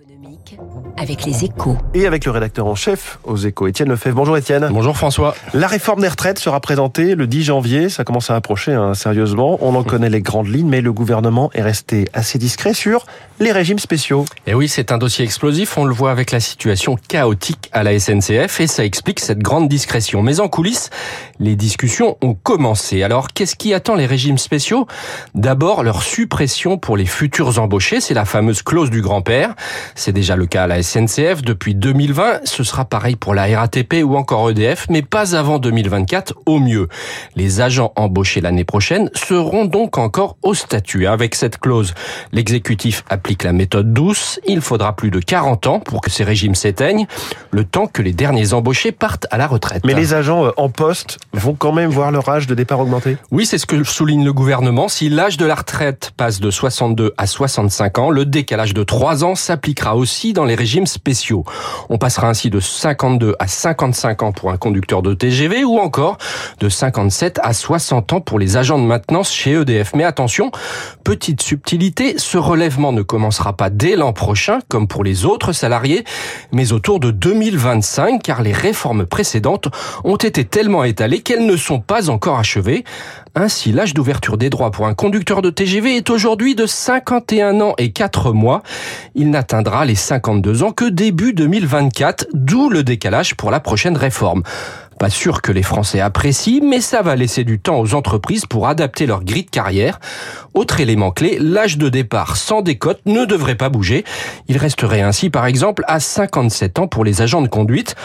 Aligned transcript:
économique 0.00 0.58
avec 0.96 1.24
les 1.24 1.44
échos. 1.44 1.76
Et 1.92 2.06
avec 2.06 2.24
le 2.24 2.32
rédacteur 2.32 2.66
en 2.66 2.74
chef 2.74 3.20
aux 3.22 3.36
échos, 3.36 3.68
Étienne 3.68 3.88
Lefebvre. 3.88 4.16
Bonjour 4.16 4.36
Étienne. 4.36 4.68
Bonjour 4.72 4.96
François. 4.96 5.36
La 5.52 5.68
réforme 5.68 6.00
des 6.00 6.08
retraites 6.08 6.38
sera 6.38 6.58
présentée 6.58 7.14
le 7.14 7.28
10 7.28 7.44
janvier. 7.44 7.88
Ça 7.88 8.02
commence 8.02 8.28
à 8.28 8.34
approcher 8.34 8.72
hein, 8.72 8.94
sérieusement. 8.94 9.58
On 9.60 9.74
en 9.76 9.84
connaît 9.84 10.10
les 10.10 10.20
grandes 10.20 10.48
lignes, 10.48 10.68
mais 10.68 10.80
le 10.80 10.92
gouvernement 10.92 11.50
est 11.54 11.62
resté 11.62 12.08
assez 12.12 12.38
discret 12.38 12.74
sur 12.74 13.06
les 13.40 13.52
régimes 13.52 13.78
spéciaux. 13.78 14.24
Et 14.46 14.54
oui, 14.54 14.68
c'est 14.68 14.92
un 14.92 14.98
dossier 14.98 15.24
explosif. 15.24 15.76
On 15.76 15.84
le 15.84 15.94
voit 15.94 16.10
avec 16.10 16.30
la 16.30 16.40
situation 16.40 16.96
chaotique 17.08 17.68
à 17.72 17.82
la 17.82 17.98
SNCF 17.98 18.60
et 18.60 18.66
ça 18.66 18.84
explique 18.84 19.20
cette 19.20 19.40
grande 19.40 19.68
discrétion. 19.68 20.22
Mais 20.22 20.40
en 20.40 20.48
coulisses, 20.48 20.90
les 21.40 21.56
discussions 21.56 22.16
ont 22.22 22.34
commencé. 22.34 23.02
Alors, 23.02 23.28
qu'est-ce 23.28 23.56
qui 23.56 23.74
attend 23.74 23.94
les 23.96 24.06
régimes 24.06 24.38
spéciaux? 24.38 24.86
D'abord, 25.34 25.82
leur 25.82 26.02
suppression 26.02 26.78
pour 26.78 26.96
les 26.96 27.06
futurs 27.06 27.58
embauchés. 27.58 28.00
C'est 28.00 28.14
la 28.14 28.24
fameuse 28.24 28.62
clause 28.62 28.90
du 28.90 29.02
grand-père. 29.02 29.54
C'est 29.94 30.12
déjà 30.12 30.36
le 30.36 30.46
cas 30.46 30.64
à 30.64 30.66
la 30.66 30.82
SNCF 30.82 31.42
depuis 31.42 31.74
2020. 31.74 32.40
Ce 32.44 32.62
sera 32.62 32.84
pareil 32.84 33.16
pour 33.16 33.34
la 33.34 33.46
RATP 33.58 34.02
ou 34.04 34.16
encore 34.16 34.50
EDF, 34.50 34.86
mais 34.90 35.02
pas 35.02 35.36
avant 35.36 35.58
2024 35.58 36.34
au 36.46 36.60
mieux. 36.60 36.88
Les 37.36 37.60
agents 37.60 37.92
embauchés 37.96 38.40
l'année 38.40 38.64
prochaine 38.64 39.10
seront 39.14 39.64
donc 39.64 39.98
encore 39.98 40.36
au 40.42 40.54
statut. 40.54 41.06
Avec 41.06 41.34
cette 41.34 41.58
clause, 41.58 41.94
l'exécutif 42.32 43.02
applique 43.24 43.44
la 43.44 43.54
méthode 43.54 43.94
douce. 43.94 44.38
Il 44.46 44.60
faudra 44.60 44.94
plus 44.94 45.10
de 45.10 45.18
40 45.18 45.66
ans 45.66 45.80
pour 45.80 46.02
que 46.02 46.10
ces 46.10 46.24
régimes 46.24 46.54
s'éteignent, 46.54 47.06
le 47.52 47.64
temps 47.64 47.86
que 47.86 48.02
les 48.02 48.12
derniers 48.12 48.52
embauchés 48.52 48.92
partent 48.92 49.26
à 49.30 49.38
la 49.38 49.46
retraite. 49.46 49.82
Mais 49.86 49.94
les 49.94 50.12
agents 50.12 50.44
euh, 50.44 50.50
en 50.58 50.68
poste 50.68 51.16
vont 51.32 51.54
quand 51.54 51.72
même 51.72 51.88
voir 51.88 52.12
leur 52.12 52.28
âge 52.28 52.46
de 52.46 52.54
départ 52.54 52.80
augmenter? 52.80 53.16
Oui, 53.30 53.46
c'est 53.46 53.56
ce 53.56 53.64
que 53.64 53.82
souligne 53.82 54.26
le 54.26 54.34
gouvernement. 54.34 54.88
Si 54.88 55.08
l'âge 55.08 55.38
de 55.38 55.46
la 55.46 55.54
retraite 55.54 56.12
passe 56.18 56.38
de 56.38 56.50
62 56.50 57.14
à 57.16 57.26
65 57.26 57.98
ans, 57.98 58.10
le 58.10 58.26
décalage 58.26 58.74
de 58.74 58.82
3 58.82 59.24
ans 59.24 59.34
s'appliquera 59.34 59.96
aussi 59.96 60.34
dans 60.34 60.44
les 60.44 60.54
régimes 60.54 60.86
spéciaux. 60.86 61.44
On 61.88 61.96
passera 61.96 62.28
ainsi 62.28 62.50
de 62.50 62.60
52 62.60 63.36
à 63.38 63.46
55 63.46 64.22
ans 64.22 64.32
pour 64.32 64.50
un 64.50 64.58
conducteur 64.58 65.00
de 65.00 65.14
TGV 65.14 65.64
ou 65.64 65.78
encore 65.78 66.18
de 66.60 66.68
57 66.68 67.40
à 67.42 67.54
60 67.54 68.12
ans 68.12 68.20
pour 68.20 68.38
les 68.38 68.58
agents 68.58 68.78
de 68.78 68.84
maintenance 68.84 69.32
chez 69.32 69.52
EDF. 69.52 69.92
Mais 69.94 70.04
attention, 70.04 70.50
petite 71.04 71.40
subtilité, 71.40 72.18
ce 72.18 72.36
relèvement 72.36 72.92
ne 72.92 73.00
commencera 73.14 73.52
pas 73.52 73.70
dès 73.70 73.94
l'an 73.94 74.12
prochain 74.12 74.58
comme 74.66 74.88
pour 74.88 75.04
les 75.04 75.24
autres 75.24 75.52
salariés, 75.52 76.02
mais 76.50 76.72
autour 76.72 76.98
de 76.98 77.12
2025 77.12 78.20
car 78.20 78.42
les 78.42 78.52
réformes 78.52 79.06
précédentes 79.06 79.68
ont 80.02 80.16
été 80.16 80.44
tellement 80.44 80.82
étalées 80.82 81.20
qu'elles 81.20 81.46
ne 81.46 81.56
sont 81.56 81.78
pas 81.78 82.10
encore 82.10 82.40
achevées. 82.40 82.82
Ainsi, 83.36 83.70
l'âge 83.70 83.94
d'ouverture 83.94 84.36
des 84.36 84.50
droits 84.50 84.72
pour 84.72 84.88
un 84.88 84.94
conducteur 84.94 85.42
de 85.42 85.50
TGV 85.50 85.96
est 85.96 86.10
aujourd'hui 86.10 86.56
de 86.56 86.66
51 86.66 87.60
ans 87.60 87.74
et 87.78 87.92
4 87.92 88.32
mois. 88.32 88.64
Il 89.14 89.30
n'atteindra 89.30 89.84
les 89.84 89.94
52 89.94 90.64
ans 90.64 90.72
que 90.72 90.84
début 90.84 91.34
2024, 91.34 92.26
d'où 92.32 92.68
le 92.68 92.82
décalage 92.82 93.36
pour 93.36 93.52
la 93.52 93.60
prochaine 93.60 93.96
réforme. 93.96 94.42
Pas 94.98 95.10
sûr 95.10 95.42
que 95.42 95.52
les 95.52 95.62
Français 95.62 96.00
apprécient, 96.00 96.64
mais 96.64 96.80
ça 96.80 97.02
va 97.02 97.16
laisser 97.16 97.44
du 97.44 97.58
temps 97.58 97.80
aux 97.80 97.94
entreprises 97.94 98.46
pour 98.46 98.68
adapter 98.68 99.06
leur 99.06 99.24
grille 99.24 99.44
de 99.44 99.50
carrière. 99.50 99.98
Autre 100.54 100.80
élément 100.80 101.10
clé, 101.10 101.38
l'âge 101.40 101.78
de 101.78 101.88
départ 101.88 102.36
sans 102.36 102.62
décote 102.62 103.00
ne 103.06 103.24
devrait 103.24 103.56
pas 103.56 103.68
bouger. 103.68 104.04
Il 104.48 104.56
resterait 104.56 105.02
ainsi 105.02 105.30
par 105.30 105.46
exemple 105.46 105.84
à 105.88 106.00
57 106.00 106.78
ans 106.78 106.86
pour 106.86 107.04
les 107.04 107.22
agents 107.22 107.42
de 107.42 107.48
conduite. 107.48 107.96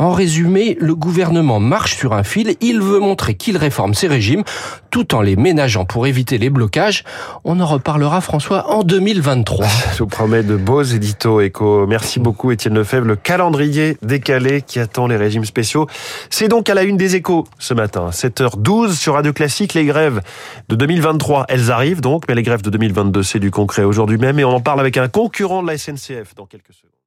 En 0.00 0.12
résumé, 0.12 0.78
le 0.80 0.94
gouvernement 0.94 1.60
marche 1.60 1.94
sur 1.94 2.14
un 2.14 2.22
fil, 2.22 2.56
il 2.62 2.80
veut 2.80 3.00
montrer 3.00 3.34
qu'il 3.34 3.58
réforme 3.58 3.92
ses 3.92 4.08
régimes 4.08 4.44
tout 4.88 5.14
en 5.14 5.20
les 5.20 5.36
ménageant 5.36 5.84
pour 5.84 6.06
éviter 6.06 6.38
les 6.38 6.48
blocages. 6.48 7.04
On 7.44 7.60
en 7.60 7.66
reparlera 7.66 8.22
François 8.22 8.70
en 8.70 8.82
2023. 8.82 9.66
Je 9.92 9.98
vous 9.98 10.06
promets 10.06 10.42
de 10.42 10.56
beaux 10.56 10.82
éditos 10.82 11.42
éco. 11.42 11.86
Merci 11.86 12.18
beaucoup 12.18 12.50
Étienne 12.50 12.76
Lefebvre. 12.76 13.06
Le 13.06 13.14
calendrier 13.14 13.98
décalé 14.00 14.62
qui 14.62 14.78
attend 14.78 15.06
les 15.06 15.18
régimes 15.18 15.44
spéciaux. 15.44 15.86
C'est 16.30 16.48
donc 16.48 16.70
à 16.70 16.74
la 16.74 16.84
une 16.84 16.96
des 16.96 17.16
échos 17.16 17.46
ce 17.58 17.74
matin. 17.74 18.08
7h12 18.10 18.94
sur 18.94 19.12
Radio 19.12 19.34
Classique. 19.34 19.74
Les 19.74 19.84
grèves 19.84 20.22
de 20.70 20.76
2023, 20.76 21.44
elles 21.50 21.70
arrivent 21.70 22.00
donc, 22.00 22.24
mais 22.26 22.34
les 22.34 22.42
grèves 22.42 22.62
de 22.62 22.70
2022, 22.70 23.22
c'est 23.22 23.38
du 23.38 23.50
concret 23.50 23.84
aujourd'hui 23.84 24.16
même 24.16 24.38
et 24.38 24.46
on 24.46 24.54
en 24.54 24.60
parle 24.62 24.80
avec 24.80 24.96
un 24.96 25.08
concurrent 25.08 25.62
de 25.62 25.66
la 25.66 25.76
SNCF 25.76 26.34
dans 26.34 26.46
quelques 26.46 26.72
secondes. 26.72 26.99